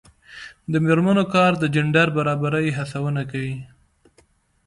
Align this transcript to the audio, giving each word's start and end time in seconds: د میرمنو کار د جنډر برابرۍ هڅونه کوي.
د 0.71 0.73
میرمنو 0.85 1.23
کار 1.33 1.51
د 1.57 1.63
جنډر 1.75 2.07
برابرۍ 2.17 2.67
هڅونه 2.77 3.21
کوي. 3.31 3.57